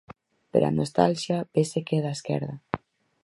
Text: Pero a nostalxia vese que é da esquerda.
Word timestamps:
Pero 0.51 0.65
a 0.67 0.75
nostalxia 0.79 1.37
vese 1.55 1.79
que 1.85 1.95
é 1.99 2.03
da 2.05 2.15
esquerda. 2.17 2.55